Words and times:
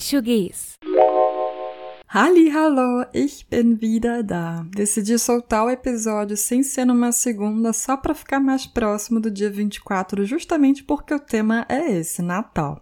Português. 0.00 0.78
Halli, 2.08 2.50
hallo, 2.50 3.04
ich 3.12 3.46
bin 3.50 3.82
wieder 3.82 4.22
da. 4.22 4.64
Decidi 4.74 5.18
soltar 5.18 5.66
o 5.66 5.70
episódio 5.70 6.38
sem 6.38 6.62
ser 6.62 6.86
numa 6.86 7.12
segunda 7.12 7.74
só 7.74 7.98
para 7.98 8.14
ficar 8.14 8.40
mais 8.40 8.66
próximo 8.66 9.20
do 9.20 9.30
dia 9.30 9.50
24, 9.50 10.24
justamente 10.24 10.82
porque 10.82 11.12
o 11.12 11.20
tema 11.20 11.66
é 11.68 11.92
esse, 11.98 12.22
Natal. 12.22 12.80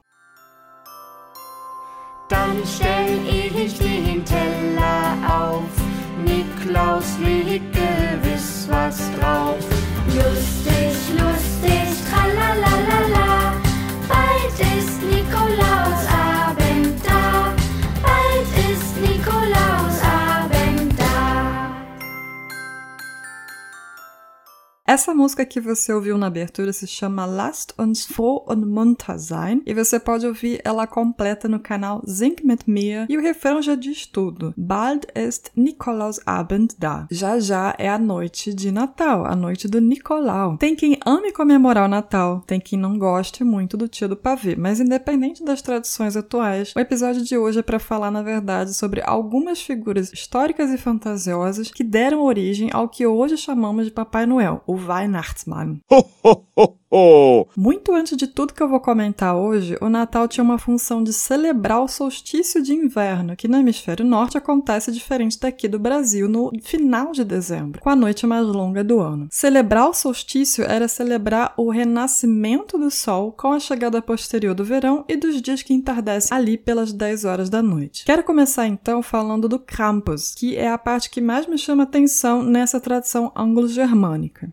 Dann 2.29 2.65
stell 2.65 3.19
ich 3.27 3.75
den 3.79 4.23
Teller 4.25 5.19
auf, 5.29 5.69
Niklaus 6.25 7.19
legt 7.19 7.78
Essa 24.99 25.15
música 25.15 25.47
que 25.47 25.61
você 25.61 25.93
ouviu 25.93 26.19
na 26.19 26.27
abertura 26.27 26.73
se 26.73 26.85
chama 26.85 27.25
Lasst 27.25 27.73
uns 27.79 28.05
froh 28.05 28.45
und 28.49 28.67
munter 28.67 29.17
sein 29.17 29.63
e 29.65 29.73
você 29.73 30.01
pode 30.01 30.27
ouvir 30.27 30.61
ela 30.65 30.89
completa 30.89 31.49
no 31.49 31.61
canal 31.61 32.03
Sing 32.05 32.35
mit 32.43 32.69
mir 32.69 33.07
e 33.09 33.17
o 33.17 33.21
refrão 33.21 33.63
já 33.63 33.77
diz 33.77 34.07
tudo. 34.07 34.53
Bald 34.57 35.07
ist 35.15 35.53
Nikolausabend 35.57 36.75
da. 36.77 37.07
Já 37.13 37.39
já 37.39 37.77
é 37.79 37.89
a 37.89 37.97
noite 37.97 38.53
de 38.53 38.73
Natal, 38.73 39.25
a 39.25 39.37
noite 39.37 39.69
do 39.69 39.81
Nicolau. 39.81 40.57
Tem 40.57 40.75
quem 40.75 40.99
ame 41.07 41.31
comemorar 41.31 41.85
o 41.85 41.89
Natal, 41.89 42.43
tem 42.45 42.59
quem 42.59 42.77
não 42.77 42.99
goste 42.99 43.45
muito 43.45 43.77
do 43.77 43.87
tio 43.87 44.09
do 44.09 44.17
pavê, 44.17 44.57
mas 44.57 44.81
independente 44.81 45.45
das 45.45 45.63
tradições 45.63 46.17
atuais, 46.17 46.73
o 46.75 46.81
episódio 46.81 47.23
de 47.23 47.39
hoje 47.39 47.61
é 47.61 47.63
para 47.63 47.79
falar, 47.79 48.11
na 48.11 48.25
verdade, 48.25 48.75
sobre 48.75 49.01
algumas 49.05 49.63
figuras 49.63 50.13
históricas 50.13 50.73
e 50.73 50.77
fantasiosas 50.77 51.71
que 51.71 51.85
deram 51.85 52.25
origem 52.25 52.69
ao 52.73 52.89
que 52.89 53.07
hoje 53.07 53.37
chamamos 53.37 53.85
de 53.85 53.93
Papai 53.93 54.27
Noel, 54.27 54.61
o 54.67 54.88
Weihnachtsmann. 54.89 55.83
Ho, 55.91 56.11
ho, 56.23 56.47
ho, 56.57 56.79
Muito 57.57 57.95
antes 57.95 58.17
de 58.17 58.27
tudo 58.27 58.55
que 58.55 58.63
eu 58.63 58.69
vou 58.69 58.81
comentar 58.81 59.37
hoje, 59.37 59.77
o 59.81 59.89
Natal 59.89 60.27
tinha 60.27 60.45
uma 60.45 60.59
função 60.59 61.03
de 61.03 61.13
celebrar 61.13 61.83
o 61.83 61.89
solstício 61.89 62.63
de 62.63 62.73
inverno, 62.73 63.37
que 63.37 63.49
no 63.49 63.59
hemisfério 63.59 64.07
norte 64.07 64.39
acontece 64.39 64.91
diferente 64.91 65.39
daqui 65.39 65.69
do 65.69 65.79
Brasil, 65.79 66.29
no 66.29 66.51
final 66.63 67.13
de 67.13 67.25
dezembro, 67.25 67.81
com 67.81 67.91
a 67.91 67.97
noite 67.97 68.27
mais 68.27 68.47
longa 68.47 68.83
do 68.83 69.01
ano. 69.01 69.29
Celebrar 69.31 69.89
o 69.89 69.95
solstício 69.95 70.65
era 70.65 70.89
celebrar 70.89 71.53
o 71.57 71.71
renascimento 71.71 72.79
do 72.79 72.91
sol 72.91 73.33
com 73.33 73.53
a 73.53 73.61
chegada 73.61 74.01
posterior 74.01 74.55
do 74.55 74.65
verão 74.65 75.05
e 75.09 75.17
dos 75.17 75.43
dias 75.43 75.63
que 75.63 75.75
entardecem 75.75 76.37
ali 76.37 76.57
pelas 76.57 76.93
10 76.93 77.25
horas 77.25 77.51
da 77.51 77.63
noite. 77.63 78.05
Quero 78.05 78.25
começar 78.25 78.67
então 78.67 79.03
falando 79.03 79.49
do 79.49 79.59
Krampus, 79.59 80.35
que 80.35 80.57
é 80.57 80.69
a 80.69 80.79
parte 80.79 81.11
que 81.11 81.21
mais 81.21 81.47
me 81.47 81.59
chama 81.59 81.83
atenção 81.83 82.43
nessa 82.43 82.81
tradição 82.81 83.31
anglo-germânica. 83.37 84.53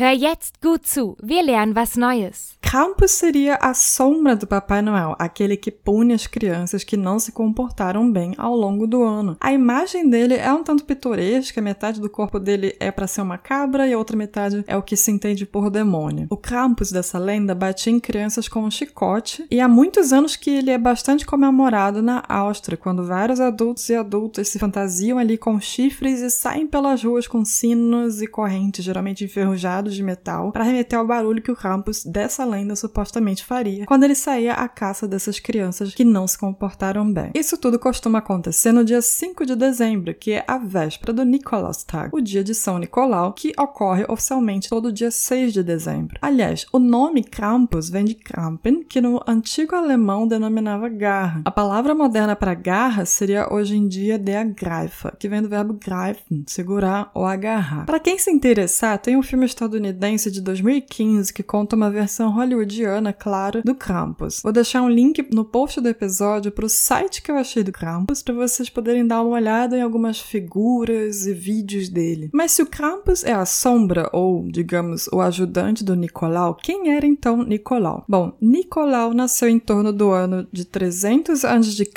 Hör 0.00 0.12
jetzt 0.12 0.62
gut 0.62 0.86
zu, 0.86 1.14
wir 1.20 1.42
lernen 1.42 1.76
was 1.76 1.94
Neues. 1.94 2.56
Krampus 2.62 3.10
seria 3.10 3.56
a 3.56 3.74
sombra 3.74 4.36
do 4.36 4.46
Papai 4.46 4.80
Noel, 4.80 5.16
aquele 5.18 5.56
que 5.56 5.72
pune 5.72 6.14
as 6.14 6.26
crianças 6.26 6.84
que 6.84 6.96
não 6.96 7.18
se 7.18 7.32
comportaram 7.32 8.10
bem 8.10 8.32
ao 8.38 8.54
longo 8.54 8.86
do 8.86 9.02
ano. 9.02 9.36
A 9.40 9.52
imagem 9.52 10.08
dele 10.08 10.36
é 10.36 10.52
um 10.52 10.62
tanto 10.62 10.84
pitoresca, 10.84 11.60
metade 11.60 12.00
do 12.00 12.08
corpo 12.08 12.38
dele 12.38 12.76
é 12.78 12.92
para 12.92 13.08
ser 13.08 13.22
uma 13.22 13.36
cabra 13.36 13.88
e 13.88 13.92
a 13.92 13.98
outra 13.98 14.16
metade 14.16 14.64
é 14.68 14.76
o 14.76 14.82
que 14.82 14.96
se 14.96 15.10
entende 15.10 15.44
por 15.44 15.68
demônio. 15.68 16.28
O 16.30 16.36
Krampus 16.36 16.92
dessa 16.92 17.18
lenda 17.18 17.56
batia 17.56 17.92
em 17.92 17.98
crianças 17.98 18.46
com 18.46 18.60
um 18.60 18.70
chicote 18.70 19.44
e 19.50 19.60
há 19.60 19.66
muitos 19.66 20.12
anos 20.12 20.36
que 20.36 20.50
ele 20.50 20.70
é 20.70 20.78
bastante 20.78 21.26
comemorado 21.26 22.00
na 22.00 22.22
Áustria, 22.28 22.78
quando 22.78 23.04
vários 23.04 23.40
adultos 23.40 23.88
e 23.88 23.96
adultas 23.96 24.48
se 24.48 24.60
fantasiam 24.60 25.18
ali 25.18 25.36
com 25.36 25.60
chifres 25.60 26.20
e 26.20 26.30
saem 26.30 26.68
pelas 26.68 27.02
ruas 27.02 27.26
com 27.26 27.44
sinos 27.44 28.22
e 28.22 28.28
correntes, 28.28 28.84
geralmente 28.84 29.24
enferrujados 29.24 29.89
de 29.94 30.02
metal, 30.02 30.52
para 30.52 30.64
remeter 30.64 30.98
ao 30.98 31.06
barulho 31.06 31.42
que 31.42 31.50
o 31.50 31.56
Krampus 31.56 32.04
dessa 32.04 32.44
lenda 32.44 32.76
supostamente 32.76 33.44
faria 33.44 33.86
quando 33.86 34.04
ele 34.04 34.14
saía 34.14 34.54
à 34.54 34.68
caça 34.68 35.06
dessas 35.06 35.38
crianças 35.38 35.94
que 35.94 36.04
não 36.04 36.26
se 36.26 36.38
comportaram 36.38 37.10
bem. 37.12 37.30
Isso 37.34 37.56
tudo 37.56 37.78
costuma 37.78 38.18
acontecer 38.18 38.72
no 38.72 38.84
dia 38.84 39.02
5 39.02 39.44
de 39.44 39.56
dezembro, 39.56 40.14
que 40.14 40.32
é 40.32 40.44
a 40.46 40.58
véspera 40.58 41.12
do 41.12 41.24
Nikolaustag, 41.24 42.10
o 42.12 42.20
dia 42.20 42.44
de 42.44 42.54
São 42.54 42.78
Nicolau, 42.78 43.32
que 43.32 43.52
ocorre 43.58 44.04
oficialmente 44.08 44.68
todo 44.68 44.92
dia 44.92 45.10
6 45.10 45.52
de 45.52 45.62
dezembro. 45.62 46.18
Aliás, 46.20 46.66
o 46.72 46.78
nome 46.78 47.24
Krampus 47.24 47.88
vem 47.90 48.04
de 48.04 48.14
Krampen, 48.14 48.84
que 48.84 49.00
no 49.00 49.20
antigo 49.26 49.74
alemão 49.74 50.26
denominava 50.26 50.88
garra. 50.88 51.42
A 51.44 51.50
palavra 51.50 51.94
moderna 51.94 52.36
para 52.36 52.54
garra 52.54 53.04
seria 53.04 53.52
hoje 53.52 53.76
em 53.76 53.88
dia 53.88 54.18
der 54.18 54.44
Greifer, 54.44 55.16
que 55.18 55.28
vem 55.28 55.42
do 55.42 55.48
verbo 55.48 55.74
greifen, 55.74 56.44
segurar 56.46 57.10
ou 57.14 57.24
agarrar. 57.26 57.86
Para 57.86 58.00
quem 58.00 58.18
se 58.18 58.30
interessar, 58.30 58.98
tem 58.98 59.16
um 59.16 59.22
filme 59.22 59.46
estadunidense 59.46 59.69
de 59.78 60.40
2015 60.40 61.32
que 61.32 61.42
conta 61.42 61.76
uma 61.76 61.90
versão 61.90 62.30
hollywoodiana, 62.30 63.12
claro, 63.12 63.62
do 63.62 63.74
Krampus. 63.74 64.40
Vou 64.42 64.52
deixar 64.52 64.82
um 64.82 64.88
link 64.88 65.28
no 65.32 65.44
post 65.44 65.80
do 65.80 65.88
episódio 65.88 66.50
para 66.50 66.64
o 66.64 66.68
site 66.68 67.22
que 67.22 67.30
eu 67.30 67.36
achei 67.36 67.62
do 67.62 67.72
Krampus 67.72 68.22
para 68.22 68.34
vocês 68.34 68.68
poderem 68.68 69.06
dar 69.06 69.22
uma 69.22 69.36
olhada 69.36 69.76
em 69.76 69.82
algumas 69.82 70.20
figuras 70.20 71.26
e 71.26 71.34
vídeos 71.34 71.88
dele. 71.88 72.30
Mas 72.32 72.52
se 72.52 72.62
o 72.62 72.66
Krampus 72.66 73.24
é 73.24 73.32
a 73.32 73.44
sombra 73.44 74.08
ou, 74.12 74.48
digamos, 74.50 75.06
o 75.08 75.20
ajudante 75.20 75.84
do 75.84 75.94
Nicolau, 75.94 76.54
quem 76.54 76.92
era 76.92 77.06
então 77.06 77.42
Nicolau? 77.44 78.04
Bom, 78.08 78.32
Nicolau 78.40 79.12
nasceu 79.12 79.48
em 79.48 79.58
torno 79.58 79.92
do 79.92 80.10
ano 80.10 80.46
de 80.52 80.64
300 80.64 81.44
a.C. 81.44 81.90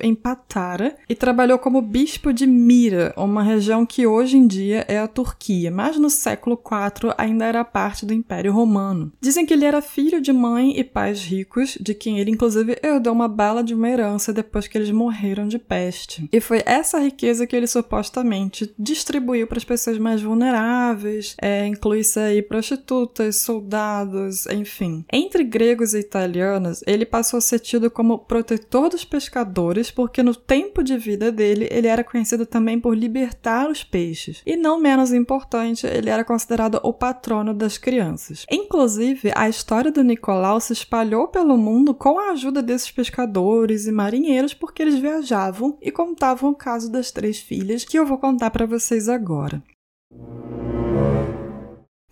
em 0.00 0.14
Patara 0.14 0.96
e 1.08 1.14
trabalhou 1.14 1.58
como 1.58 1.82
bispo 1.82 2.32
de 2.32 2.46
Mira, 2.46 3.12
uma 3.16 3.42
região 3.42 3.84
que 3.84 4.06
hoje 4.06 4.36
em 4.36 4.46
dia 4.46 4.84
é 4.88 4.98
a 4.98 5.08
Turquia, 5.08 5.70
mas 5.70 5.98
no 5.98 6.08
século 6.10 6.58
IV 6.58 7.12
ainda 7.20 7.44
era 7.44 7.64
parte 7.64 8.06
do 8.06 8.14
Império 8.14 8.52
Romano. 8.52 9.12
Dizem 9.20 9.44
que 9.44 9.52
ele 9.52 9.64
era 9.64 9.82
filho 9.82 10.20
de 10.20 10.32
mãe 10.32 10.78
e 10.78 10.82
pais 10.82 11.22
ricos, 11.24 11.76
de 11.80 11.94
quem 11.94 12.18
ele 12.18 12.30
inclusive 12.30 12.78
herdou 12.82 13.12
uma 13.12 13.28
bala 13.28 13.62
de 13.62 13.74
uma 13.74 13.88
herança 13.88 14.32
depois 14.32 14.66
que 14.66 14.78
eles 14.78 14.90
morreram 14.90 15.46
de 15.46 15.58
peste. 15.58 16.28
E 16.32 16.40
foi 16.40 16.62
essa 16.64 16.98
riqueza 16.98 17.46
que 17.46 17.54
ele 17.54 17.66
supostamente 17.66 18.72
distribuiu 18.78 19.46
para 19.46 19.58
as 19.58 19.64
pessoas 19.64 19.98
mais 19.98 20.22
vulneráveis, 20.22 21.36
é, 21.40 21.66
inclui-se 21.66 22.18
aí 22.18 22.42
prostitutas, 22.42 23.36
soldados, 23.36 24.46
enfim. 24.46 25.04
Entre 25.12 25.44
gregos 25.44 25.94
e 25.94 25.98
italianos, 25.98 26.82
ele 26.86 27.04
passou 27.04 27.38
a 27.38 27.42
ser 27.42 27.58
tido 27.58 27.90
como 27.90 28.18
protetor 28.18 28.88
dos 28.88 29.04
pescadores, 29.04 29.90
porque 29.90 30.22
no 30.22 30.34
tempo 30.34 30.82
de 30.82 30.96
vida 30.96 31.30
dele 31.30 31.68
ele 31.70 31.86
era 31.86 32.04
conhecido 32.04 32.46
também 32.46 32.80
por 32.80 32.96
libertar 32.96 33.68
os 33.68 33.84
peixes. 33.84 34.42
E 34.46 34.56
não 34.56 34.80
menos 34.80 35.12
importante, 35.12 35.86
ele 35.86 36.08
era 36.10 36.24
considerado 36.24 36.80
o 36.82 36.92
patrono 37.10 37.52
das 37.52 37.76
crianças. 37.76 38.46
Inclusive, 38.48 39.32
a 39.34 39.48
história 39.48 39.90
do 39.90 40.04
Nicolau 40.04 40.60
se 40.60 40.72
espalhou 40.72 41.26
pelo 41.26 41.58
mundo 41.58 41.92
com 41.92 42.20
a 42.20 42.30
ajuda 42.30 42.62
desses 42.62 42.90
pescadores 42.90 43.86
e 43.86 43.92
marinheiros 43.92 44.54
porque 44.54 44.80
eles 44.80 44.98
viajavam 44.98 45.76
e 45.82 45.90
contavam 45.90 46.50
o 46.50 46.54
caso 46.54 46.90
das 46.90 47.10
três 47.10 47.38
filhas 47.38 47.84
que 47.84 47.98
eu 47.98 48.06
vou 48.06 48.16
contar 48.16 48.50
para 48.50 48.64
vocês 48.64 49.08
agora. 49.08 49.60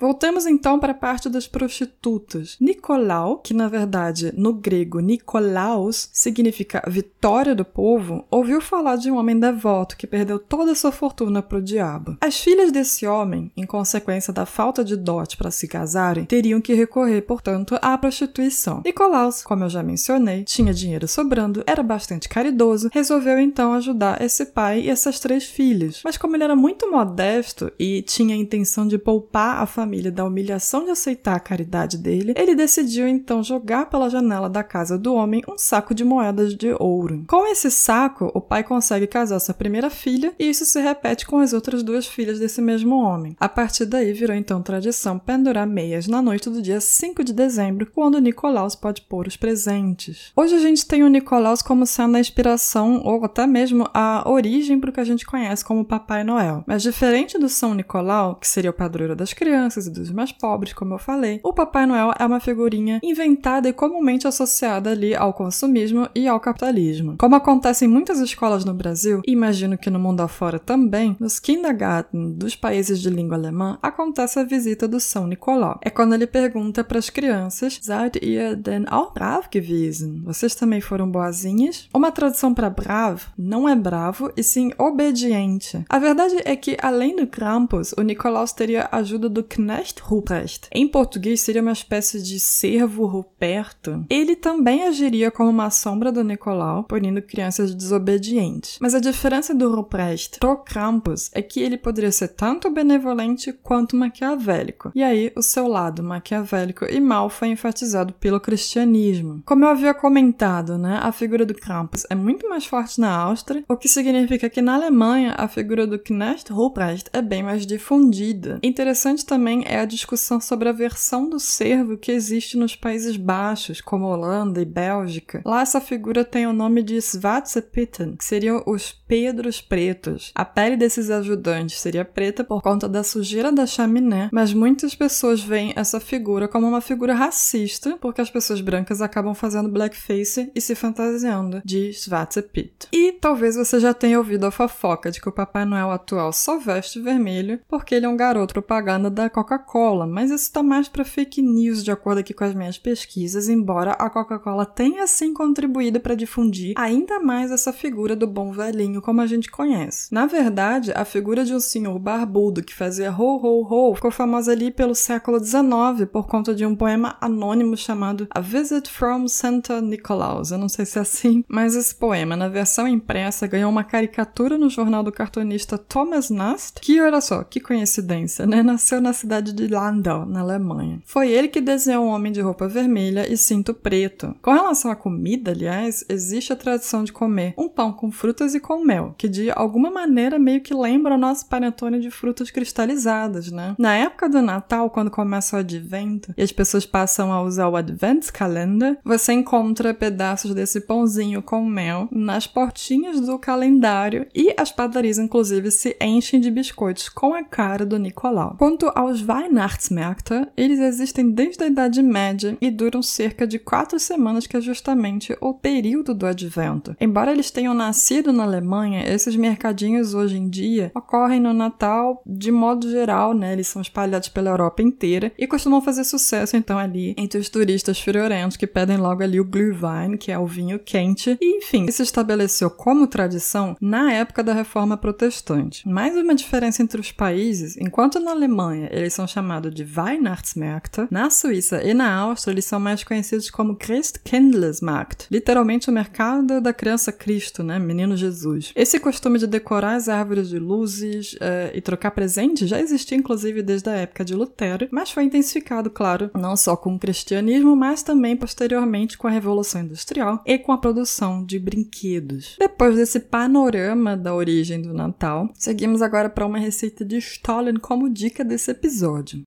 Voltamos 0.00 0.47
então 0.47 0.79
para 0.79 0.93
a 0.93 0.95
parte 0.95 1.29
das 1.29 1.49
prostitutas. 1.49 2.56
Nicolau, 2.61 3.39
que 3.39 3.53
na 3.53 3.67
verdade 3.67 4.33
no 4.37 4.53
grego 4.53 5.00
Nicolaus 5.00 6.09
significa 6.12 6.85
vitória 6.87 7.53
do 7.53 7.65
povo, 7.65 8.25
ouviu 8.31 8.61
falar 8.61 8.95
de 8.95 9.11
um 9.11 9.17
homem 9.17 9.39
devoto 9.39 9.97
que 9.97 10.06
perdeu 10.06 10.39
toda 10.39 10.71
a 10.71 10.75
sua 10.77 10.93
fortuna 10.93 11.43
para 11.43 11.59
o 11.59 11.62
diabo. 11.62 12.17
As 12.21 12.39
filhas 12.39 12.71
desse 12.71 13.09
homem, 13.09 13.50
em 13.56 13.67
consequência 13.67 14.33
da 14.33 14.47
falta 14.47 14.85
de 14.85 14.95
dote 14.95 15.37
para 15.37 15.50
se 15.50 15.67
casarem, 15.67 16.27
teriam 16.27 16.61
que 16.61 16.75
recorrer, 16.75 17.23
portanto, 17.23 17.77
à 17.83 17.99
prostituição. 17.99 18.83
Nicolaus, 18.85 19.43
como 19.43 19.65
eu 19.65 19.69
já 19.69 19.83
mencionei, 19.83 20.45
tinha 20.45 20.73
dinheiro 20.73 21.09
sobrando, 21.09 21.65
era 21.67 21.83
bastante 21.83 22.29
caridoso, 22.29 22.89
resolveu 22.93 23.41
então 23.41 23.73
ajudar 23.73 24.23
esse 24.23 24.47
pai 24.47 24.83
e 24.83 24.91
essas 24.91 25.19
três 25.19 25.43
filhas. 25.43 26.03
Mas 26.05 26.17
como 26.17 26.37
ele 26.37 26.45
era 26.45 26.55
muito 26.55 26.89
modesto 26.89 27.73
e 27.77 28.00
tinha 28.03 28.37
a 28.37 28.39
intenção 28.39 28.87
de 28.87 28.97
poupar 28.97 29.61
a 29.61 29.67
família 29.67 29.88
família 29.88 30.12
da 30.12 30.26
humilhação 30.26 30.85
de 30.85 30.90
aceitar 30.90 31.35
a 31.35 31.40
caridade 31.40 31.96
dele, 31.96 32.35
ele 32.37 32.55
decidiu 32.55 33.08
então 33.08 33.43
jogar 33.43 33.87
pela 33.87 34.11
janela 34.11 34.46
da 34.46 34.62
casa 34.62 34.99
do 34.99 35.14
homem 35.14 35.43
um 35.49 35.56
saco 35.56 35.94
de 35.94 36.05
moedas 36.05 36.55
de 36.55 36.76
ouro. 36.79 37.25
Com 37.26 37.46
esse 37.46 37.70
saco, 37.70 38.31
o 38.35 38.40
pai 38.40 38.62
consegue 38.62 39.06
casar 39.06 39.40
sua 39.40 39.55
primeira 39.55 39.88
filha 39.88 40.35
e 40.38 40.50
isso 40.50 40.67
se 40.67 40.79
repete 40.79 41.25
com 41.25 41.38
as 41.38 41.55
outras 41.55 41.82
duas 41.82 42.06
filhas 42.06 42.38
desse 42.38 42.61
mesmo 42.61 42.96
homem. 42.96 43.35
A 43.40 43.49
partir 43.49 43.87
daí 43.87 44.12
virou 44.12 44.37
então 44.37 44.61
tradição 44.61 45.19
pendurar 45.19 45.67
meias 45.67 46.06
na 46.06 46.20
noite 46.20 46.50
do 46.50 46.61
dia 46.61 46.82
5 46.82 47.25
de 47.25 47.32
dezembro, 47.32 47.90
quando 47.90 48.19
Nicolaus 48.19 48.75
pode 48.75 49.00
pôr 49.00 49.26
os 49.26 49.38
presentes. 49.38 50.32
Hoje 50.37 50.55
a 50.55 50.61
gente 50.61 50.87
tem 50.87 51.02
o 51.02 51.08
Nicolaus 51.08 51.62
como 51.62 51.87
sendo 51.87 52.19
a 52.19 52.20
inspiração 52.20 53.00
ou 53.02 53.25
até 53.25 53.46
mesmo 53.46 53.88
a 53.94 54.29
origem 54.29 54.79
para 54.79 54.90
o 54.90 54.93
que 54.93 55.00
a 55.00 55.05
gente 55.05 55.25
conhece 55.25 55.64
como 55.64 55.82
Papai 55.82 56.23
Noel. 56.23 56.62
Mas 56.67 56.82
diferente 56.82 57.38
do 57.38 57.49
São 57.49 57.73
Nicolau, 57.73 58.35
que 58.35 58.46
seria 58.46 58.70
o 58.70 58.75
padroeiro 58.75 59.17
das 59.17 59.32
crianças, 59.32 59.78
e 59.87 59.91
dos 59.91 60.11
mais 60.11 60.33
pobres, 60.33 60.73
como 60.73 60.95
eu 60.95 60.99
falei, 60.99 61.41
o 61.43 61.53
Papai 61.53 61.87
Noel 61.87 62.13
é 62.19 62.25
uma 62.25 62.41
figurinha 62.41 63.01
inventada 63.03 63.69
e 63.69 63.73
comumente 63.73 64.27
associada 64.27 64.91
ali 64.91 65.15
ao 65.15 65.33
consumismo 65.33 66.09
e 66.15 66.27
ao 66.27 66.41
capitalismo. 66.41 67.17
Como 67.19 67.37
acontece 67.37 67.85
em 67.85 67.89
muitas 67.89 68.21
escolas 68.21 68.65
no 68.65 68.75
Brasil, 68.75 69.23
e 69.27 69.33
imagino 69.33 69.79
que 69.79 69.91
no 69.91 69.99
mundo 69.99 70.21
afora 70.21 70.59
também, 70.59 71.17
nos 71.21 71.39
kindergarten 71.39 72.33
dos 72.33 72.57
países 72.57 73.01
de 73.01 73.11
língua 73.11 73.37
alemã, 73.37 73.79
acontece 73.83 74.39
a 74.39 74.45
visita 74.45 74.89
do 74.89 75.01
São 75.01 75.27
Nicolau. 75.27 75.79
É 75.83 75.91
quando 75.91 76.15
ele 76.15 76.27
pergunta 76.27 76.83
para 76.83 76.99
as 76.99 77.11
crianças: 77.11 77.79
Seid 77.83 78.19
ihr 78.23 78.57
denn 78.57 78.85
auch 78.91 79.15
brav 79.15 79.49
gewesen? 79.51 80.23
Vocês 80.25 80.55
também 80.55 80.81
foram 80.81 81.11
boazinhas? 81.11 81.89
Uma 81.95 82.11
tradução 82.11 82.53
para 82.53 82.69
bravo 82.69 83.29
não 83.37 83.69
é 83.69 83.75
bravo, 83.75 84.33
e 84.37 84.43
sim 84.43 84.73
obediente. 84.79 85.85
A 85.89 85.99
verdade 85.99 86.37
é 86.45 86.57
que, 86.57 86.77
além 86.83 87.17
do 87.17 87.27
Krampus, 87.27 87.93
o 87.97 88.03
Nicolaus 88.03 88.53
teria 88.53 88.89
a 88.91 88.99
ajuda 88.99 89.29
do 89.29 89.43
Knecht 89.69 90.00
Ruprecht. 90.00 90.69
Em 90.73 90.88
português, 90.88 91.43
seria 91.43 91.61
uma 91.61 91.73
espécie 91.73 92.23
de 92.23 92.41
servo 92.41 93.05
Ruperto. 93.05 94.06
Ele 94.09 94.35
também 94.35 94.85
agiria 94.85 95.31
como 95.31 95.50
uma 95.50 95.69
sombra 95.69 96.11
do 96.11 96.25
Nicolau, 96.25 96.85
punindo 96.85 97.20
crianças 97.20 97.75
desobedientes. 97.75 98.79
Mas 98.81 98.94
a 98.94 98.99
diferença 98.99 99.55
do 99.55 99.70
Ruprecht 99.70 100.38
pro 100.38 100.56
Krampus 100.56 101.31
é 101.35 101.43
que 101.43 101.61
ele 101.61 101.76
poderia 101.76 102.11
ser 102.11 102.29
tanto 102.29 102.70
benevolente 102.70 103.53
quanto 103.53 103.94
maquiavélico. 103.94 104.91
E 104.94 105.03
aí, 105.03 105.31
o 105.37 105.43
seu 105.43 105.69
lado 105.69 106.03
maquiavélico 106.03 106.87
e 106.87 106.99
mal 106.99 107.29
foi 107.29 107.49
enfatizado 107.49 108.14
pelo 108.14 108.41
cristianismo. 108.41 109.43
Como 109.44 109.67
eu 109.67 109.69
havia 109.69 109.93
comentado, 109.93 110.79
né, 110.79 110.99
a 111.03 111.12
figura 111.12 111.44
do 111.44 111.53
Krampus 111.53 112.06
é 112.09 112.14
muito 112.14 112.49
mais 112.49 112.64
forte 112.64 112.99
na 112.99 113.14
Áustria, 113.14 113.62
o 113.69 113.76
que 113.76 113.87
significa 113.87 114.49
que 114.49 114.62
na 114.62 114.76
Alemanha 114.76 115.35
a 115.37 115.47
figura 115.47 115.87
do 115.87 115.99
Knecht 115.99 116.50
Ruprecht 116.50 117.11
é 117.12 117.21
bem 117.21 117.43
mais 117.43 117.67
difundida. 117.67 118.59
Interessante 118.62 119.26
também 119.26 119.58
é 119.67 119.81
a 119.81 119.85
discussão 119.85 120.41
sobre 120.41 120.69
a 120.69 120.73
versão 120.73 121.29
do 121.29 121.41
servo 121.41 121.97
que 121.97 122.13
existe 122.13 122.57
nos 122.57 122.77
Países 122.77 123.17
Baixos, 123.17 123.81
como 123.81 124.07
Holanda 124.07 124.61
e 124.61 124.65
Bélgica. 124.65 125.43
Lá 125.45 125.63
essa 125.63 125.81
figura 125.81 126.25
tem 126.25 126.47
o 126.47 126.53
nome 126.53 126.83
de 126.83 127.01
Swatzepitten, 127.01 128.17
que 128.17 128.25
seriam 128.25 128.63
os 128.67 128.93
Pedros 129.09 129.63
pretos. 129.63 130.33
A 130.35 130.45
pele 130.45 130.77
desses 130.77 131.11
ajudantes 131.11 131.81
seria 131.81 132.05
preta 132.05 132.45
por 132.45 132.61
conta 132.61 132.87
da 132.87 133.03
sujeira 133.03 133.51
da 133.51 133.67
chaminé, 133.67 134.29
mas 134.31 134.53
muitas 134.53 134.95
pessoas 134.95 135.43
veem 135.43 135.73
essa 135.77 135.99
figura 135.99 136.47
como 136.47 136.69
uma 136.69 136.83
figura 136.83 137.15
racista, 137.15 137.97
porque 138.01 138.21
as 138.21 138.31
pessoas 138.31 138.61
brancas 138.61 139.01
acabam 139.01 139.35
fazendo 139.35 139.71
blackface 139.71 140.51
e 140.55 140.61
se 140.61 140.75
fantasiando 140.75 141.63
de 141.65 141.93
Schwarzepit. 141.93 142.89
E 142.93 143.13
talvez 143.13 143.57
você 143.57 143.81
já 143.81 143.95
tenha 143.95 144.19
ouvido 144.19 144.45
a 144.45 144.51
fofoca 144.51 145.11
de 145.11 145.21
que 145.21 145.29
o 145.29 145.33
Papai 145.33 145.65
Noel 145.65 145.91
atual 145.91 146.33
só 146.33 146.59
veste 146.59 147.01
vermelho 147.01 147.61
porque 147.67 147.95
ele 147.95 148.05
é 148.07 148.09
um 148.09 148.17
garoto 148.17 148.53
propaganda 148.53 149.09
da 149.09 149.31
Coca-Cola, 149.49 150.06
mas 150.06 150.31
isso 150.31 150.53
tá 150.53 150.62
mais 150.62 150.89
para 150.89 151.06
fake 151.06 151.41
news 151.41 151.83
de 151.83 151.91
acordo 151.91 152.19
aqui 152.19 152.35
com 152.35 152.45
as 152.45 152.55
minhas 152.55 152.77
pesquisas, 152.77 153.49
embora 153.49 153.93
a 153.93 154.11
Coca-Cola 154.11 154.67
tenha 154.67 155.06
sim 155.06 155.33
contribuído 155.33 155.99
para 156.00 156.15
difundir 156.15 156.75
ainda 156.77 157.19
mais 157.19 157.50
essa 157.50 157.73
figura 157.73 158.15
do 158.15 158.27
bom 158.27 158.53
velhinho 158.53 159.00
como 159.00 159.23
a 159.23 159.27
gente 159.27 159.50
conhece. 159.50 160.12
Na 160.12 160.27
verdade, 160.27 160.93
a 160.95 161.03
figura 161.03 161.47
de 161.47 161.55
um 161.55 161.61
senhor 161.61 161.99
barbudo 161.99 162.62
que 162.62 162.75
fazia 162.75 163.11
ho 163.11 163.41
ho 163.43 163.67
ho 163.71 163.95
ficou 163.95 164.11
famosa 164.11 164.53
ali 164.53 164.71
pelo 164.71 164.95
século 164.95 165.43
XIX 165.43 166.06
por 166.12 166.27
conta 166.27 166.55
de 166.55 166.67
um 166.67 166.77
poema 166.77 167.17
anônimo 167.19 167.75
chamado 167.75 168.29
A 168.31 168.41
Visit 168.41 168.91
from 168.91 169.29
Santa 169.29 169.81
Nicolaus. 169.81 170.50
Eu 170.50 170.59
não 170.59 170.69
sei 170.69 170.85
se 170.85 170.99
é 170.99 171.03
assim, 171.03 171.43
mas 171.49 171.75
esse 171.75 171.95
poema, 171.95 172.37
na 172.37 172.49
versão 172.49 172.87
impressa, 172.87 173.47
ganhou 173.47 173.71
uma 173.71 173.85
caricatura 173.85 174.59
no 174.59 174.69
jornal 174.69 175.03
do 175.03 175.11
cartunista 175.11 175.79
Thomas 175.79 176.29
Nast, 176.29 176.83
que, 176.83 177.00
olha 177.00 177.23
só, 177.23 177.43
que 177.43 177.61
coincidência, 177.61 178.47
né? 178.47 178.62
Nasceu 178.62 179.00
na 179.00 179.15
cidade 179.15 179.38
de 179.40 179.67
Landau, 179.67 180.26
na 180.26 180.40
Alemanha. 180.40 181.00
Foi 181.05 181.31
ele 181.31 181.49
que 181.49 181.61
desenhou 181.61 182.05
um 182.05 182.08
homem 182.08 182.32
de 182.32 182.40
roupa 182.40 182.69
vermelha 182.69 183.31
e 183.32 183.37
cinto 183.37 183.73
preto. 183.75 184.35
Com 184.43 184.52
relação 184.52 184.90
à 184.90 184.96
comida, 184.96 185.50
aliás, 185.50 186.05
existe 186.08 186.52
a 186.52 186.56
tradição 186.56 187.05
de 187.05 187.12
comer 187.12 187.55
um 187.56 187.69
pão 187.69 187.93
com 187.93 188.11
frutas 188.11 188.55
e 188.55 188.61
com 188.61 188.85
mel, 188.85 189.14
que 189.17 189.29
de 189.29 189.50
alguma 189.50 189.90
maneira 189.90 190.38
meio 190.38 190.61
que 190.61 190.75
lembra 190.75 191.14
o 191.14 191.19
nosso 191.19 191.46
panetone 191.46 192.00
de 192.00 192.11
frutas 192.11 192.50
cristalizadas, 192.50 193.50
né? 193.50 193.75
Na 193.79 193.94
época 193.96 194.29
do 194.29 194.43
Natal, 194.43 194.90
quando 194.90 195.11
começa 195.11 195.56
o 195.56 195.61
advento 195.61 196.32
e 196.37 196.43
as 196.43 196.52
pessoas 196.52 196.85
passam 196.85 197.32
a 197.32 197.43
usar 197.43 197.69
o 197.69 197.76
Advent 197.76 198.31
Calendar, 198.31 198.99
você 199.05 199.32
encontra 199.32 199.94
pedaços 199.94 200.55
desse 200.55 200.81
pãozinho 200.81 201.43
com 201.43 201.64
mel 201.64 202.08
nas 202.11 202.46
portinhas 202.46 203.20
do 203.20 203.38
calendário 203.38 204.26
e 204.35 204.55
as 204.56 204.73
padarias, 204.73 205.19
inclusive, 205.19 205.70
se 205.70 205.96
enchem 206.00 206.40
de 206.40 206.50
biscoitos 206.50 207.08
com 207.08 207.35
a 207.35 207.43
cara 207.43 207.85
do 207.85 207.99
Nicolau. 207.99 208.56
Quanto 208.58 208.90
aos 208.94 209.18
Weihnachtsmärkte, 209.23 210.47
eles 210.56 210.81
existem 210.81 211.31
desde 211.31 211.65
a 211.65 211.67
Idade 211.67 212.03
Média 212.03 212.56
e 212.61 212.70
duram 212.70 213.03
cerca 213.03 213.47
de 213.47 213.59
quatro 213.59 213.99
semanas, 213.99 214.47
que 214.47 214.56
é 214.56 214.61
justamente 214.61 215.37
o 215.41 215.55
período 215.55 216.15
do 216.15 216.26
advento. 216.26 216.97
Embora 217.00 217.32
eles 217.32 217.50
tenham 217.50 217.75
nascido 217.75 218.32
na 218.32 218.44
Alemanha, 218.44 219.05
esses 219.09 219.37
mercadinhos 219.37 220.15
hoje 220.15 220.37
em 220.37 220.49
dia 220.49 220.91
ocorrem 220.94 221.41
no 221.41 221.53
Natal 221.53 222.23
de 222.26 222.50
modo 222.50 222.91
geral, 222.91 223.35
né? 223.35 223.53
Eles 223.53 223.69
são 223.69 223.82
espalhados 223.82 224.29
pela 224.29 224.50
Europa 224.50 224.82
inteira 224.82 225.32
e 225.38 225.47
costumam 225.47 225.81
fazer 225.81 226.05
sucesso 226.05 226.56
então 226.56 226.79
ali 226.79 227.14
entre 227.17 227.38
os 227.38 227.49
turistas 227.49 228.00
friorentos 228.00 228.56
que 228.56 228.67
pedem 228.67 228.97
logo 228.97 229.23
ali 229.23 229.41
o 229.41 229.44
Glühwein, 229.44 230.17
que 230.17 230.32
é 230.32 230.38
o 230.38 230.47
vinho 230.47 230.79
quente. 230.79 231.38
E 231.41 231.59
enfim, 231.59 231.91
se 231.91 232.03
estabeleceu 232.03 232.71
como 232.71 233.06
tradição 233.06 233.76
na 233.81 234.12
época 234.12 234.43
da 234.43 234.53
Reforma 234.53 234.97
Protestante. 234.97 235.88
Mais 235.88 236.17
uma 236.17 236.35
diferença 236.35 236.82
entre 236.82 237.00
os 237.00 237.12
países, 237.12 237.76
enquanto 237.76 238.21
na 238.21 238.31
Alemanha 238.31 238.88
eles 238.93 239.08
são 239.13 239.27
chamados 239.27 239.75
de 239.75 239.85
Weihnachtsmärkte, 239.85 241.07
na 241.11 241.31
Suíça 241.31 241.83
e 241.83 241.95
na 241.95 242.13
Áustria 242.15 242.53
eles 242.53 242.65
são 242.65 242.81
mais 242.81 243.05
conhecidos 243.05 243.51
como 243.51 243.77
Christkindlesmarkt, 243.77 245.27
literalmente 245.31 245.91
o 245.91 245.93
mercado 245.93 246.61
da 246.61 246.73
criança 246.73 247.13
Cristo, 247.13 247.63
né? 247.63 247.79
Menino 247.79 248.17
Jesus. 248.17 248.73
Esse 248.75 248.99
costume 249.01 249.39
de 249.39 249.47
decorar 249.47 249.95
as 249.95 250.09
árvores 250.09 250.49
de 250.49 250.59
luzes 250.59 251.35
uh, 251.35 251.75
e 251.75 251.81
trocar 251.81 252.11
presentes 252.11 252.69
já 252.69 252.81
existia 252.81 253.17
inclusive 253.19 253.63
desde 253.63 253.91
a 253.91 253.95
época 253.95 254.25
de 254.25 254.35
Lutero, 254.35 254.88
mas 254.91 255.11
foi 255.11 255.25
intensificado, 255.25 255.91
claro, 255.91 256.31
não 256.35 256.57
só 256.57 256.77
com 256.77 256.95
o 256.95 256.99
cristianismo, 256.99 257.75
mas 257.75 258.03
também 258.03 258.37
posteriormente 258.37 259.17
com 259.17 259.27
a 259.27 259.31
Revolução 259.31 259.83
Industrial 259.83 260.43
e 260.47 260.59
com 260.59 260.73
a 260.73 260.79
produção 260.79 261.45
de 261.45 261.59
brinquedos. 261.59 262.57
Depois 262.59 262.97
desse 262.97 263.21
panorama 263.21 264.17
da 264.17 264.35
origem 264.35 264.81
do 264.81 264.93
Natal, 264.93 265.49
seguimos 265.55 266.03
agora 266.03 266.29
para 266.29 266.47
uma 266.47 266.59
receita 266.59 267.05
de 267.05 267.19
Stollen 267.19 267.77
como 267.77 268.11
dica 268.11 268.45
desse 268.45 268.71
episódio 268.71 268.98
episódio. 268.99 269.45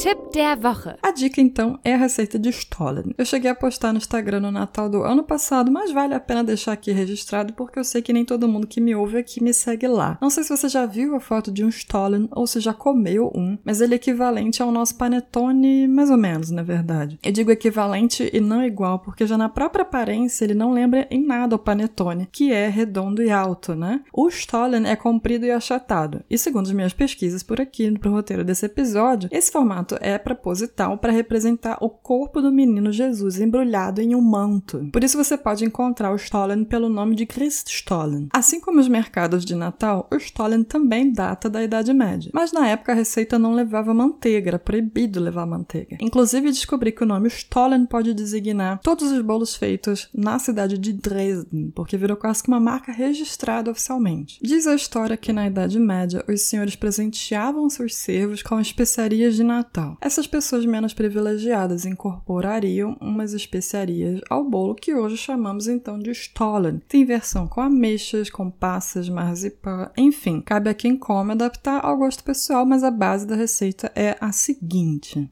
Tipp 0.00 0.32
der 0.32 0.56
Woche. 0.56 0.96
A 1.02 1.10
dica 1.10 1.42
então 1.42 1.78
é 1.84 1.92
a 1.92 1.98
receita 1.98 2.38
de 2.38 2.48
Stollen. 2.48 3.14
Eu 3.18 3.24
cheguei 3.26 3.50
a 3.50 3.54
postar 3.54 3.92
no 3.92 3.98
Instagram 3.98 4.40
no 4.40 4.50
Natal 4.50 4.88
do 4.88 5.02
ano 5.02 5.22
passado, 5.22 5.70
mas 5.70 5.92
vale 5.92 6.14
a 6.14 6.20
pena 6.20 6.42
deixar 6.42 6.72
aqui 6.72 6.90
registrado 6.90 7.52
porque 7.52 7.78
eu 7.78 7.84
sei 7.84 8.00
que 8.00 8.10
nem 8.10 8.24
todo 8.24 8.48
mundo 8.48 8.66
que 8.66 8.80
me 8.80 8.94
ouve 8.94 9.18
aqui 9.18 9.44
me 9.44 9.52
segue 9.52 9.86
lá. 9.86 10.16
Não 10.18 10.30
sei 10.30 10.42
se 10.42 10.56
você 10.56 10.70
já 10.70 10.86
viu 10.86 11.14
a 11.14 11.20
foto 11.20 11.52
de 11.52 11.62
um 11.62 11.68
Stollen 11.68 12.30
ou 12.30 12.46
se 12.46 12.60
já 12.60 12.72
comeu 12.72 13.30
um, 13.34 13.58
mas 13.62 13.82
ele 13.82 13.92
é 13.92 13.96
equivalente 13.96 14.62
ao 14.62 14.72
nosso 14.72 14.94
panetone, 14.94 15.86
mais 15.86 16.10
ou 16.10 16.16
menos, 16.16 16.50
na 16.50 16.62
verdade. 16.62 17.18
Eu 17.22 17.30
digo 17.30 17.50
equivalente 17.50 18.30
e 18.32 18.40
não 18.40 18.64
igual 18.64 19.00
porque 19.00 19.26
já 19.26 19.36
na 19.36 19.50
própria 19.50 19.82
aparência 19.82 20.46
ele 20.46 20.54
não 20.54 20.72
lembra 20.72 21.06
em 21.10 21.22
nada 21.22 21.56
o 21.56 21.58
panetone, 21.58 22.26
que 22.32 22.54
é 22.54 22.68
redondo 22.68 23.22
e 23.22 23.30
alto, 23.30 23.74
né? 23.74 24.00
O 24.14 24.28
Stollen 24.28 24.88
é 24.88 24.96
comprido 24.96 25.44
e 25.44 25.50
achatado. 25.50 26.22
E 26.30 26.38
segundo 26.38 26.68
as 26.68 26.72
minhas 26.72 26.94
pesquisas 26.94 27.42
por 27.42 27.60
aqui 27.60 27.98
pro 27.98 28.12
roteiro 28.12 28.42
desse 28.42 28.64
episódio, 28.64 29.28
esse 29.30 29.52
formato 29.52 29.89
é 30.00 30.18
proposital 30.18 30.98
para 30.98 31.12
representar 31.12 31.78
o 31.80 31.88
corpo 31.88 32.40
do 32.40 32.52
menino 32.52 32.92
Jesus 32.92 33.40
embrulhado 33.40 34.00
em 34.00 34.14
um 34.14 34.20
manto. 34.20 34.88
Por 34.92 35.02
isso 35.02 35.16
você 35.16 35.36
pode 35.36 35.64
encontrar 35.64 36.12
o 36.12 36.16
Stollen 36.16 36.64
pelo 36.64 36.88
nome 36.88 37.14
de 37.14 37.26
Christstollen. 37.26 38.28
Assim 38.32 38.60
como 38.60 38.80
os 38.80 38.88
mercados 38.88 39.44
de 39.44 39.54
Natal, 39.54 40.08
o 40.12 40.16
Stollen 40.16 40.62
também 40.62 41.12
data 41.12 41.48
da 41.48 41.62
Idade 41.62 41.92
Média. 41.92 42.30
Mas 42.34 42.52
na 42.52 42.68
época 42.68 42.92
a 42.92 42.94
receita 42.94 43.38
não 43.38 43.54
levava 43.54 43.94
manteiga, 43.94 44.50
era 44.50 44.58
proibido 44.58 45.20
levar 45.20 45.46
manteiga. 45.46 45.96
Inclusive 46.00 46.50
descobri 46.50 46.92
que 46.92 47.02
o 47.02 47.06
nome 47.06 47.28
Stollen 47.28 47.86
pode 47.86 48.14
designar 48.14 48.80
todos 48.80 49.10
os 49.10 49.20
bolos 49.22 49.54
feitos 49.56 50.08
na 50.14 50.38
cidade 50.38 50.78
de 50.78 50.92
Dresden, 50.92 51.72
porque 51.74 51.96
virou 51.96 52.16
quase 52.16 52.42
que 52.42 52.48
uma 52.48 52.60
marca 52.60 52.92
registrada 52.92 53.70
oficialmente. 53.70 54.38
Diz 54.42 54.66
a 54.66 54.74
história 54.74 55.16
que 55.16 55.32
na 55.32 55.46
Idade 55.46 55.78
Média 55.78 56.24
os 56.28 56.42
senhores 56.42 56.76
presenteavam 56.76 57.68
seus 57.70 57.94
servos 57.94 58.42
com 58.42 58.60
especiarias 58.60 59.34
de 59.34 59.42
Natal 59.42 59.69
Natal. 59.70 59.96
Essas 60.00 60.26
pessoas 60.26 60.66
menos 60.66 60.92
privilegiadas 60.92 61.84
incorporariam 61.84 62.96
umas 63.00 63.32
especiarias 63.32 64.20
ao 64.28 64.44
bolo 64.44 64.74
que 64.74 64.94
hoje 64.94 65.16
chamamos 65.16 65.68
então 65.68 65.98
de 65.98 66.10
Stollen. 66.10 66.80
Tem 66.88 67.04
versão 67.04 67.46
com 67.46 67.60
ameixas, 67.60 68.28
com 68.28 68.50
passas, 68.50 69.08
marzipan, 69.08 69.90
enfim, 69.96 70.40
cabe 70.40 70.68
a 70.68 70.74
quem 70.74 70.96
come 70.96 71.32
adaptar 71.32 71.84
ao 71.84 71.96
gosto 71.96 72.24
pessoal, 72.24 72.66
mas 72.66 72.82
a 72.82 72.90
base 72.90 73.26
da 73.26 73.36
receita 73.36 73.90
é 73.94 74.16
a 74.20 74.32
seguinte. 74.32 75.30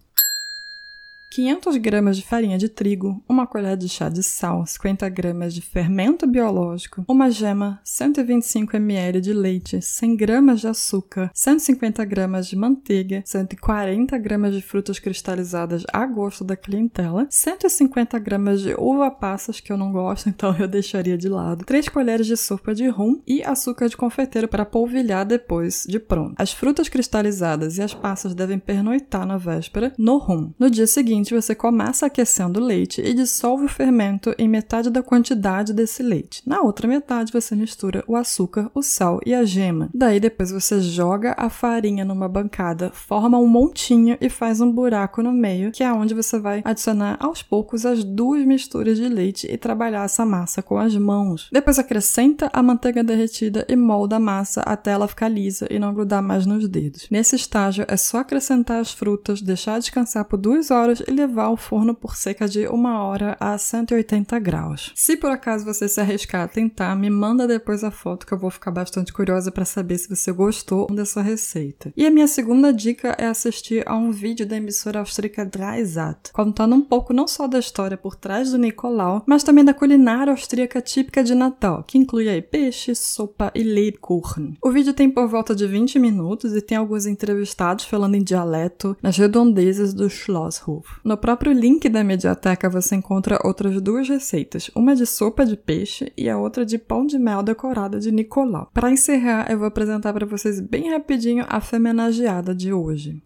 500 1.30 1.76
gramas 1.76 2.16
de 2.16 2.22
farinha 2.24 2.56
de 2.56 2.68
trigo, 2.68 3.22
uma 3.28 3.46
colher 3.46 3.76
de 3.76 3.88
chá 3.88 4.08
de 4.08 4.22
sal, 4.22 4.66
50 4.66 5.08
gramas 5.08 5.54
de 5.54 5.60
fermento 5.60 6.26
biológico, 6.26 7.04
uma 7.06 7.30
gema, 7.30 7.80
125 7.84 8.76
ml 8.76 9.20
de 9.20 9.32
leite, 9.32 9.80
100 9.80 10.16
gramas 10.16 10.60
de 10.60 10.68
açúcar, 10.68 11.30
150 11.34 12.04
gramas 12.04 12.48
de 12.48 12.56
manteiga, 12.56 13.22
140 13.24 14.16
gramas 14.18 14.54
de 14.54 14.62
frutas 14.62 14.98
cristalizadas 14.98 15.84
a 15.92 16.06
gosto 16.06 16.44
da 16.44 16.56
clientela, 16.56 17.26
150 17.28 18.18
gramas 18.18 18.62
de 18.62 18.74
uva 18.78 19.10
passas 19.10 19.60
que 19.60 19.70
eu 19.70 19.76
não 19.76 19.92
gosto, 19.92 20.28
então 20.30 20.56
eu 20.58 20.66
deixaria 20.66 21.18
de 21.18 21.28
lado, 21.28 21.64
3 21.64 21.88
colheres 21.90 22.26
de 22.26 22.36
sopa 22.36 22.74
de 22.74 22.88
rum 22.88 23.20
e 23.26 23.42
açúcar 23.42 23.88
de 23.88 23.96
confeiteiro 23.96 24.48
para 24.48 24.64
polvilhar 24.64 25.26
depois 25.26 25.84
de 25.86 25.98
pronto. 25.98 26.34
As 26.38 26.52
frutas 26.52 26.88
cristalizadas 26.88 27.76
e 27.76 27.82
as 27.82 27.92
passas 27.92 28.34
devem 28.34 28.58
pernoitar 28.58 29.26
na 29.26 29.36
véspera 29.36 29.92
no 29.98 30.16
rum. 30.16 30.52
No 30.58 30.70
dia 30.70 30.86
seguinte, 30.86 31.17
você 31.24 31.54
começa 31.54 32.06
aquecendo 32.06 32.60
o 32.60 32.64
leite 32.64 33.00
e 33.00 33.14
dissolve 33.14 33.64
o 33.64 33.68
fermento 33.68 34.34
em 34.38 34.48
metade 34.48 34.90
da 34.90 35.02
quantidade 35.02 35.72
desse 35.72 36.02
leite. 36.02 36.42
Na 36.46 36.60
outra 36.60 36.88
metade, 36.88 37.32
você 37.32 37.54
mistura 37.54 38.04
o 38.06 38.16
açúcar, 38.16 38.70
o 38.74 38.82
sal 38.82 39.20
e 39.24 39.34
a 39.34 39.44
gema. 39.44 39.88
Daí, 39.92 40.20
depois, 40.20 40.50
você 40.50 40.80
joga 40.80 41.34
a 41.36 41.48
farinha 41.48 42.04
numa 42.04 42.28
bancada, 42.28 42.90
forma 42.92 43.38
um 43.38 43.46
montinho 43.46 44.16
e 44.20 44.28
faz 44.28 44.60
um 44.60 44.70
buraco 44.70 45.22
no 45.22 45.32
meio, 45.32 45.72
que 45.72 45.82
é 45.82 45.92
onde 45.92 46.14
você 46.14 46.38
vai 46.38 46.62
adicionar 46.64 47.16
aos 47.20 47.42
poucos 47.42 47.84
as 47.84 48.04
duas 48.04 48.44
misturas 48.44 48.98
de 48.98 49.08
leite 49.08 49.46
e 49.50 49.56
trabalhar 49.56 50.04
essa 50.04 50.24
massa 50.24 50.62
com 50.62 50.78
as 50.78 50.96
mãos. 50.96 51.48
Depois, 51.52 51.78
acrescenta 51.78 52.50
a 52.52 52.62
manteiga 52.62 53.02
derretida 53.02 53.64
e 53.68 53.76
molda 53.76 54.16
a 54.16 54.20
massa 54.20 54.60
até 54.62 54.92
ela 54.92 55.08
ficar 55.08 55.28
lisa 55.28 55.66
e 55.70 55.78
não 55.78 55.94
grudar 55.94 56.22
mais 56.22 56.46
nos 56.46 56.68
dedos. 56.68 57.06
Nesse 57.10 57.36
estágio, 57.36 57.84
é 57.88 57.96
só 57.96 58.18
acrescentar 58.18 58.80
as 58.80 58.92
frutas, 58.92 59.42
deixar 59.42 59.78
descansar 59.78 60.24
por 60.24 60.36
duas 60.36 60.70
horas 60.70 61.02
e 61.08 61.10
levar 61.10 61.44
ao 61.44 61.56
forno 61.56 61.94
por 61.94 62.14
cerca 62.14 62.46
de 62.46 62.68
uma 62.68 63.02
hora 63.02 63.36
a 63.40 63.56
180 63.56 64.38
graus. 64.38 64.92
Se 64.94 65.16
por 65.16 65.30
acaso 65.30 65.64
você 65.64 65.88
se 65.88 66.00
arriscar 66.00 66.42
a 66.42 66.48
tentar, 66.48 66.94
me 66.94 67.08
manda 67.08 67.48
depois 67.48 67.82
a 67.82 67.90
foto 67.90 68.26
que 68.26 68.32
eu 68.32 68.38
vou 68.38 68.50
ficar 68.50 68.70
bastante 68.70 69.12
curiosa 69.12 69.50
para 69.50 69.64
saber 69.64 69.98
se 69.98 70.08
você 70.08 70.30
gostou 70.30 70.86
dessa 70.88 71.22
receita. 71.22 71.92
E 71.96 72.06
a 72.06 72.10
minha 72.10 72.28
segunda 72.28 72.72
dica 72.72 73.16
é 73.18 73.26
assistir 73.26 73.82
a 73.88 73.96
um 73.96 74.10
vídeo 74.10 74.46
da 74.46 74.56
emissora 74.56 75.00
austríaca 75.00 75.44
Dreisat, 75.44 76.32
contando 76.32 76.74
um 76.74 76.82
pouco 76.82 77.12
não 77.12 77.26
só 77.26 77.46
da 77.46 77.58
história 77.58 77.96
por 77.96 78.14
trás 78.14 78.50
do 78.50 78.58
Nicolau, 78.58 79.22
mas 79.26 79.42
também 79.42 79.64
da 79.64 79.72
culinária 79.74 80.32
austríaca 80.32 80.80
típica 80.80 81.24
de 81.24 81.34
Natal, 81.34 81.82
que 81.84 81.98
inclui 81.98 82.28
aí 82.28 82.42
peixe, 82.42 82.94
sopa 82.94 83.50
e 83.54 83.62
Lebkuchen. 83.62 84.56
O 84.62 84.70
vídeo 84.70 84.92
tem 84.92 85.10
por 85.10 85.26
volta 85.28 85.54
de 85.54 85.66
20 85.66 85.98
minutos 85.98 86.54
e 86.54 86.60
tem 86.60 86.76
alguns 86.76 87.06
entrevistados 87.06 87.84
falando 87.84 88.14
em 88.14 88.22
dialeto 88.22 88.96
nas 89.02 89.16
redondezas 89.16 89.94
do 89.94 90.10
Schlosshof. 90.10 90.97
No 91.08 91.16
próprio 91.16 91.54
link 91.54 91.88
da 91.88 92.04
mediateca 92.04 92.68
você 92.68 92.94
encontra 92.94 93.40
outras 93.42 93.80
duas 93.80 94.06
receitas, 94.06 94.70
uma 94.76 94.94
de 94.94 95.06
sopa 95.06 95.46
de 95.46 95.56
peixe 95.56 96.12
e 96.14 96.28
a 96.28 96.36
outra 96.36 96.66
de 96.66 96.76
pão 96.76 97.06
de 97.06 97.18
mel 97.18 97.42
decorada 97.42 97.98
de 97.98 98.12
Nicolau. 98.12 98.70
Para 98.74 98.90
encerrar, 98.90 99.50
eu 99.50 99.56
vou 99.56 99.66
apresentar 99.66 100.12
para 100.12 100.26
vocês 100.26 100.60
bem 100.60 100.90
rapidinho 100.90 101.46
a 101.48 101.62
femenageada 101.62 102.54
de 102.54 102.74
hoje. 102.74 103.22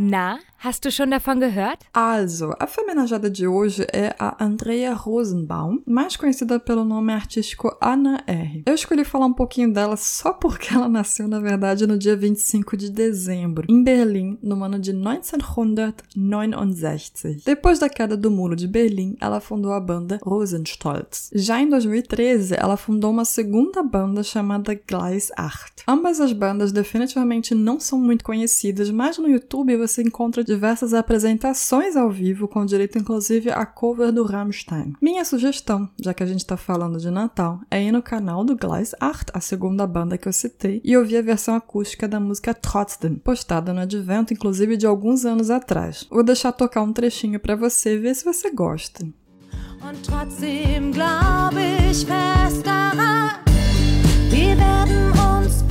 Na, 0.00 0.38
hast 0.58 0.84
du 0.84 0.92
schon 0.92 1.10
davon 1.10 1.40
gehört? 1.40 1.80
Also, 1.92 2.54
a 2.60 2.68
feminajada 2.68 3.28
de 3.28 3.48
hoje 3.48 3.84
é 3.92 4.14
a 4.16 4.44
Andrea 4.44 4.94
Rosenbaum, 4.94 5.82
mais 5.84 6.16
conhecida 6.16 6.60
pelo 6.60 6.84
nome 6.84 7.12
artístico 7.12 7.76
Ana 7.80 8.22
R. 8.24 8.62
Eu 8.64 8.74
escolhi 8.74 9.04
falar 9.04 9.26
um 9.26 9.32
pouquinho 9.32 9.72
dela 9.72 9.96
só 9.96 10.32
porque 10.32 10.72
ela 10.72 10.88
nasceu, 10.88 11.26
na 11.26 11.40
verdade, 11.40 11.84
no 11.84 11.98
dia 11.98 12.16
25 12.16 12.76
de 12.76 12.92
dezembro, 12.92 13.66
em 13.68 13.82
Berlim, 13.82 14.38
no 14.40 14.62
ano 14.62 14.78
de 14.78 14.92
1969. 14.92 17.42
Depois 17.44 17.80
da 17.80 17.88
queda 17.88 18.16
do 18.16 18.30
muro 18.30 18.54
de 18.54 18.68
Berlim, 18.68 19.16
ela 19.20 19.40
fundou 19.40 19.72
a 19.72 19.80
banda 19.80 20.20
Rosenstolz. 20.22 21.28
Já 21.34 21.60
em 21.60 21.68
2013, 21.68 22.54
ela 22.56 22.76
fundou 22.76 23.10
uma 23.10 23.24
segunda 23.24 23.82
banda 23.82 24.22
chamada 24.22 24.80
Gleis 24.86 25.32
8. 25.36 25.82
Ambas 25.88 26.20
as 26.20 26.32
bandas 26.32 26.70
definitivamente 26.70 27.52
não 27.52 27.80
são 27.80 27.98
muito 27.98 28.24
conhecidas, 28.24 28.92
mas 28.92 29.18
no 29.18 29.28
YouTube 29.28 29.76
você 29.76 29.87
encontra 29.96 30.44
diversas 30.44 30.92
apresentações 30.92 31.96
ao 31.96 32.10
vivo, 32.10 32.46
com 32.46 32.66
direito 32.66 32.98
inclusive 32.98 33.50
a 33.50 33.64
cover 33.64 34.12
do 34.12 34.24
Rammstein. 34.24 34.92
Minha 35.00 35.24
sugestão, 35.24 35.88
já 35.98 36.12
que 36.12 36.22
a 36.22 36.26
gente 36.26 36.44
tá 36.44 36.56
falando 36.58 36.98
de 36.98 37.10
Natal, 37.10 37.60
é 37.70 37.82
ir 37.82 37.92
no 37.92 38.02
canal 38.02 38.44
do 38.44 38.54
Gleis 38.54 38.94
8, 39.00 39.32
a 39.32 39.40
segunda 39.40 39.86
banda 39.86 40.18
que 40.18 40.28
eu 40.28 40.32
citei, 40.32 40.80
e 40.84 40.96
ouvir 40.96 41.16
a 41.16 41.22
versão 41.22 41.54
acústica 41.54 42.06
da 42.06 42.20
música 42.20 42.52
Trotzdem, 42.52 43.14
postada 43.14 43.72
no 43.72 43.80
advento, 43.80 44.34
inclusive 44.34 44.76
de 44.76 44.86
alguns 44.86 45.24
anos 45.24 45.48
atrás. 45.48 46.06
Vou 46.10 46.22
deixar 46.22 46.52
tocar 46.52 46.82
um 46.82 46.92
trechinho 46.92 47.40
para 47.40 47.56
você 47.56 47.96
ver 47.96 48.14
se 48.14 48.24
você 48.24 48.50
gosta. 48.50 49.06
Und 49.80 50.02
trotzdem 50.02 50.90
ich 50.90 52.04
fest 52.04 52.66
daran, 52.66 53.30
wir 54.30 54.56
werden 54.58 55.12
uns 55.12 55.67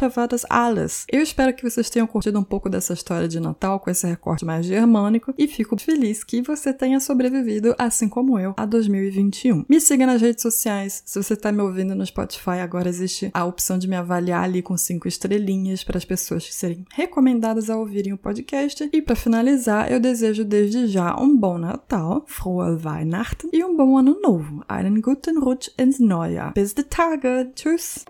Und 0.00 0.10
für 0.10 0.16
heute 0.16 0.16
war 0.16 0.28
das 0.28 0.44
alles. 0.46 1.04
Eu 1.10 1.22
espero 1.22 1.54
que 1.54 1.62
vocês 1.62 1.90
tenham 1.90 2.06
curtido 2.06 2.38
um 2.38 2.44
pouco 2.44 2.68
dessa 2.70 2.92
história 2.92 3.28
de 3.28 3.38
Natal 3.38 3.78
com 3.80 3.90
esse 3.90 4.06
recorte 4.06 4.44
mais 4.44 4.64
germânico 4.64 5.34
e 5.36 5.46
fico 5.46 5.78
feliz 5.78 6.24
que 6.24 6.40
você 6.42 6.72
tenha 6.72 7.00
sobrevivido, 7.00 7.74
assim 7.78 8.08
como 8.08 8.38
eu, 8.38 8.54
a 8.56 8.64
2021. 8.64 9.64
Me 9.68 9.80
siga 9.80 10.06
nas 10.06 10.22
redes 10.22 10.42
sociais. 10.42 11.02
Se 11.04 11.22
você 11.22 11.34
está 11.34 11.52
me 11.52 11.60
ouvindo 11.60 11.94
no 11.94 12.06
Spotify, 12.06 12.60
agora 12.62 12.88
existe 12.88 13.30
a 13.34 13.44
opção 13.44 13.78
de 13.78 13.88
me 13.88 13.96
avaliar 13.96 14.44
ali 14.44 14.62
com 14.62 14.76
cinco 14.76 15.06
estrelinhas 15.06 15.84
para 15.84 15.98
as 15.98 16.04
pessoas 16.04 16.52
serem 16.54 16.84
recomendadas 16.92 17.68
a 17.68 17.76
ouvirem 17.76 18.12
o 18.12 18.18
podcast. 18.18 18.88
E 18.92 19.02
para 19.02 19.16
finalizar, 19.16 19.90
eu 19.90 20.00
desejo 20.00 20.44
desde 20.44 20.86
já 20.86 21.14
um 21.20 21.36
bom 21.36 21.58
Natal, 21.58 22.24
frohe 22.26 22.76
Weihnachten 22.76 23.50
e 23.52 23.64
um 23.64 23.76
bom 23.76 23.98
ano 23.98 24.18
novo. 24.20 24.64
Einen 24.68 25.02
guten 25.02 25.38
Rutsch 25.38 25.70
ins 25.78 25.98
Neujahr. 25.98 26.52
Bis 26.54 26.74
die 26.74 26.84
Tage. 26.84 27.50
Tschüss. 27.54 28.04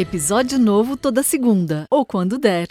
Episódio 0.00 0.58
novo 0.58 0.96
toda 0.96 1.22
segunda, 1.22 1.84
ou 1.90 2.06
quando 2.06 2.38
der. 2.38 2.66